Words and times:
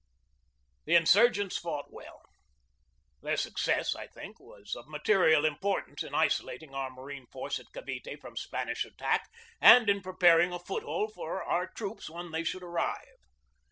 1 0.85 0.85
The 0.85 0.95
insurgents 0.95 1.59
fought 1.59 1.93
well. 1.93 2.23
Their 3.21 3.37
success, 3.37 3.95
I 3.95 4.07
think, 4.07 4.39
was 4.39 4.73
of 4.75 4.87
material 4.87 5.45
importance 5.45 6.01
in 6.01 6.15
isolating 6.15 6.73
our 6.73 6.89
marine 6.89 7.27
force 7.27 7.59
at 7.59 7.71
Cavite 7.71 8.19
from 8.19 8.35
Spanish 8.35 8.83
attack 8.83 9.29
and 9.61 9.91
in 9.91 10.01
preparing 10.01 10.51
a 10.53 10.57
foothold 10.59 11.13
for 11.13 11.43
our 11.43 11.67
troops 11.67 12.09
when 12.09 12.31
they 12.31 12.43
should 12.43 12.63
arrive. 12.63 13.19